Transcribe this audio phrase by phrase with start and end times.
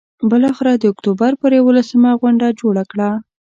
[0.29, 3.09] بالآخره د اکتوبر پر یوولسمه غونډه جوړه کړه.